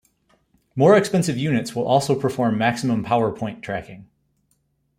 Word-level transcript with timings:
More 0.75 0.97
expensive 0.97 1.37
units 1.37 1.75
will 1.75 1.85
also 1.87 2.19
perform 2.19 2.57
maximum 2.57 3.03
power 3.03 3.31
point 3.31 3.61
tracking. 3.61 4.07